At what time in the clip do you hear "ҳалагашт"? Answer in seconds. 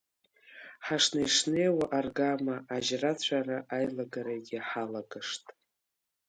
4.67-5.45